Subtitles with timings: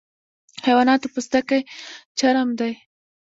[0.55, 1.61] د حیواناتو پوستکی
[2.19, 2.73] چرم دی